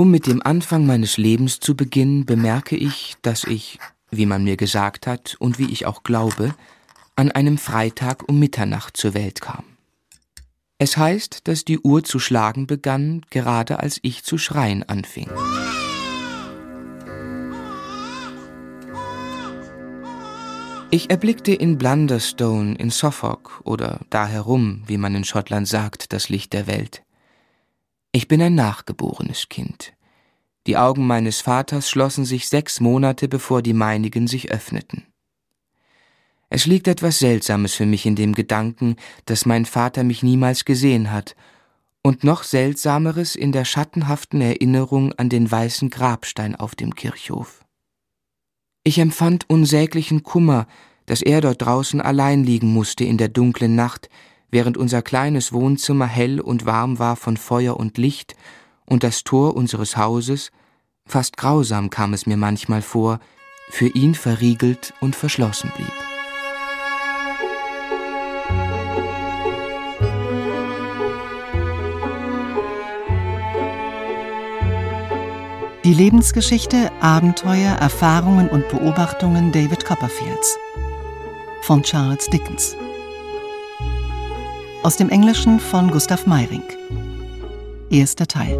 Um 0.00 0.10
mit 0.10 0.26
dem 0.26 0.40
Anfang 0.42 0.86
meines 0.86 1.18
Lebens 1.18 1.60
zu 1.60 1.76
beginnen, 1.76 2.24
bemerke 2.24 2.74
ich, 2.74 3.16
dass 3.20 3.44
ich, 3.44 3.78
wie 4.10 4.24
man 4.24 4.42
mir 4.42 4.56
gesagt 4.56 5.06
hat 5.06 5.36
und 5.38 5.58
wie 5.58 5.70
ich 5.70 5.84
auch 5.84 6.04
glaube, 6.04 6.54
an 7.16 7.30
einem 7.30 7.58
Freitag 7.58 8.26
um 8.26 8.38
Mitternacht 8.38 8.96
zur 8.96 9.12
Welt 9.12 9.42
kam. 9.42 9.62
Es 10.78 10.96
heißt, 10.96 11.46
dass 11.48 11.66
die 11.66 11.80
Uhr 11.80 12.02
zu 12.02 12.18
schlagen 12.18 12.66
begann, 12.66 13.26
gerade 13.28 13.80
als 13.80 13.98
ich 14.00 14.24
zu 14.24 14.38
schreien 14.38 14.88
anfing. 14.88 15.28
Ich 20.90 21.10
erblickte 21.10 21.52
in 21.52 21.76
Blunderstone 21.76 22.74
in 22.76 22.88
Suffolk 22.88 23.60
oder 23.64 24.00
da 24.08 24.26
herum, 24.26 24.82
wie 24.86 24.96
man 24.96 25.14
in 25.14 25.24
Schottland 25.24 25.68
sagt, 25.68 26.14
das 26.14 26.30
Licht 26.30 26.54
der 26.54 26.66
Welt. 26.66 27.02
Ich 28.12 28.26
bin 28.26 28.42
ein 28.42 28.56
nachgeborenes 28.56 29.48
Kind. 29.48 29.92
Die 30.66 30.76
Augen 30.76 31.06
meines 31.06 31.40
Vaters 31.40 31.88
schlossen 31.88 32.24
sich 32.24 32.48
sechs 32.48 32.80
Monate, 32.80 33.28
bevor 33.28 33.62
die 33.62 33.72
meinigen 33.72 34.26
sich 34.26 34.50
öffneten. 34.50 35.06
Es 36.48 36.66
liegt 36.66 36.88
etwas 36.88 37.20
Seltsames 37.20 37.74
für 37.74 37.86
mich 37.86 38.06
in 38.06 38.16
dem 38.16 38.34
Gedanken, 38.34 38.96
dass 39.26 39.46
mein 39.46 39.64
Vater 39.64 40.02
mich 40.02 40.24
niemals 40.24 40.64
gesehen 40.64 41.12
hat, 41.12 41.36
und 42.02 42.24
noch 42.24 42.42
Seltsameres 42.42 43.36
in 43.36 43.52
der 43.52 43.64
schattenhaften 43.64 44.40
Erinnerung 44.40 45.12
an 45.12 45.28
den 45.28 45.48
weißen 45.48 45.90
Grabstein 45.90 46.56
auf 46.56 46.74
dem 46.74 46.94
Kirchhof. 46.94 47.64
Ich 48.82 48.98
empfand 48.98 49.48
unsäglichen 49.48 50.22
Kummer, 50.24 50.66
dass 51.06 51.22
er 51.22 51.40
dort 51.42 51.62
draußen 51.62 52.00
allein 52.00 52.42
liegen 52.42 52.72
musste 52.72 53.04
in 53.04 53.18
der 53.18 53.28
dunklen 53.28 53.76
Nacht, 53.76 54.08
während 54.50 54.76
unser 54.76 55.02
kleines 55.02 55.52
Wohnzimmer 55.52 56.06
hell 56.06 56.40
und 56.40 56.66
warm 56.66 56.98
war 56.98 57.16
von 57.16 57.36
Feuer 57.36 57.76
und 57.76 57.98
Licht 57.98 58.34
und 58.86 59.02
das 59.02 59.24
Tor 59.24 59.56
unseres 59.56 59.96
Hauses, 59.96 60.50
fast 61.06 61.36
grausam 61.36 61.90
kam 61.90 62.12
es 62.12 62.26
mir 62.26 62.36
manchmal 62.36 62.82
vor, 62.82 63.20
für 63.70 63.86
ihn 63.88 64.14
verriegelt 64.14 64.92
und 65.00 65.14
verschlossen 65.14 65.70
blieb. 65.76 65.92
Die 75.84 75.94
Lebensgeschichte, 75.94 76.92
Abenteuer, 77.00 77.72
Erfahrungen 77.72 78.48
und 78.48 78.68
Beobachtungen 78.68 79.50
David 79.50 79.84
Copperfields 79.84 80.58
von 81.62 81.82
Charles 81.82 82.26
Dickens. 82.26 82.76
Aus 84.82 84.96
dem 84.96 85.10
Englischen 85.10 85.60
von 85.60 85.90
Gustav 85.90 86.26
Meyring. 86.26 86.62
Erster 87.90 88.26
Teil. 88.26 88.58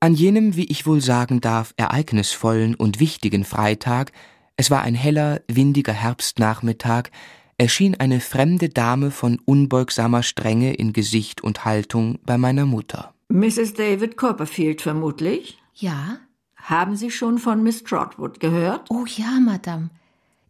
An 0.00 0.14
jenem, 0.14 0.56
wie 0.56 0.64
ich 0.64 0.86
wohl 0.86 1.02
sagen 1.02 1.42
darf, 1.42 1.74
ereignisvollen 1.76 2.74
und 2.74 2.98
wichtigen 2.98 3.44
Freitag, 3.44 4.12
es 4.58 4.70
war 4.72 4.82
ein 4.82 4.96
heller, 4.96 5.40
windiger 5.46 5.92
Herbstnachmittag, 5.92 7.10
erschien 7.58 7.94
eine 7.94 8.20
fremde 8.20 8.68
Dame 8.68 9.12
von 9.12 9.38
unbeugsamer 9.44 10.24
Strenge 10.24 10.74
in 10.74 10.92
Gesicht 10.92 11.42
und 11.42 11.64
Haltung 11.64 12.18
bei 12.26 12.36
meiner 12.38 12.66
Mutter. 12.66 13.14
Mrs. 13.28 13.74
David 13.74 14.16
Copperfield 14.16 14.82
vermutlich? 14.82 15.58
Ja. 15.74 16.18
Haben 16.56 16.96
Sie 16.96 17.12
schon 17.12 17.38
von 17.38 17.62
Miss 17.62 17.84
Trotwood 17.84 18.40
gehört? 18.40 18.90
Oh 18.90 19.04
ja, 19.06 19.38
Madame. 19.40 19.90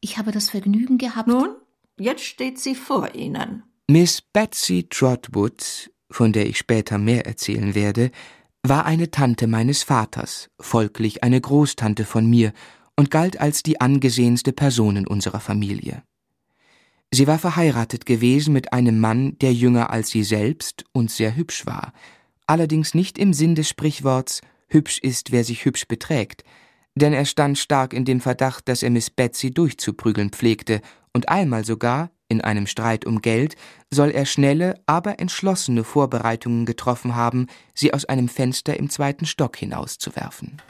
Ich 0.00 0.16
habe 0.16 0.32
das 0.32 0.48
Vergnügen 0.48 0.96
gehabt. 0.96 1.28
Nun, 1.28 1.50
jetzt 1.98 2.24
steht 2.24 2.58
sie 2.58 2.74
vor 2.74 3.14
Ihnen. 3.14 3.62
Miss 3.88 4.22
Betsy 4.22 4.86
Trotwood, 4.88 5.90
von 6.10 6.32
der 6.32 6.46
ich 6.46 6.56
später 6.56 6.96
mehr 6.96 7.26
erzählen 7.26 7.74
werde, 7.74 8.10
war 8.62 8.86
eine 8.86 9.10
Tante 9.10 9.46
meines 9.46 9.82
Vaters, 9.82 10.48
folglich 10.58 11.22
eine 11.22 11.40
Großtante 11.40 12.04
von 12.04 12.28
mir 12.28 12.52
und 12.98 13.12
galt 13.12 13.40
als 13.40 13.62
die 13.62 13.80
angesehenste 13.80 14.52
Person 14.52 14.96
in 14.96 15.06
unserer 15.06 15.38
Familie. 15.38 16.02
Sie 17.12 17.28
war 17.28 17.38
verheiratet 17.38 18.06
gewesen 18.06 18.52
mit 18.52 18.72
einem 18.72 18.98
Mann, 18.98 19.38
der 19.38 19.54
jünger 19.54 19.90
als 19.90 20.10
sie 20.10 20.24
selbst 20.24 20.84
und 20.92 21.08
sehr 21.08 21.36
hübsch 21.36 21.64
war, 21.64 21.92
allerdings 22.48 22.94
nicht 22.94 23.16
im 23.16 23.32
Sinn 23.32 23.54
des 23.54 23.68
Sprichworts 23.68 24.40
hübsch 24.66 24.98
ist, 24.98 25.30
wer 25.30 25.44
sich 25.44 25.64
hübsch 25.64 25.86
beträgt, 25.86 26.42
denn 26.96 27.12
er 27.12 27.24
stand 27.24 27.56
stark 27.56 27.92
in 27.92 28.04
dem 28.04 28.20
Verdacht, 28.20 28.68
dass 28.68 28.82
er 28.82 28.90
Miss 28.90 29.10
Betsy 29.10 29.52
durchzuprügeln 29.52 30.30
pflegte 30.30 30.80
und 31.14 31.28
einmal 31.28 31.64
sogar, 31.64 32.10
in 32.26 32.40
einem 32.40 32.66
Streit 32.66 33.06
um 33.06 33.22
Geld 33.22 33.54
soll 33.92 34.10
er 34.10 34.26
schnelle, 34.26 34.74
aber 34.86 35.20
entschlossene 35.20 35.84
Vorbereitungen 35.84 36.66
getroffen 36.66 37.14
haben, 37.14 37.46
sie 37.74 37.94
aus 37.94 38.06
einem 38.06 38.28
Fenster 38.28 38.76
im 38.76 38.90
zweiten 38.90 39.24
Stock 39.24 39.56
hinauszuwerfen. 39.56 40.60